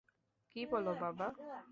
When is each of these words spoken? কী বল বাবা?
কী 0.51 0.61
বল 0.71 0.85
বাবা? 1.01 1.27